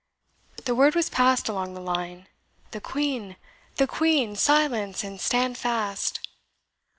[0.65, 2.25] The word was passed along the line,
[2.71, 3.35] "The Queen!
[3.75, 4.35] The Queen!
[4.35, 6.27] Silence, and stand fast!"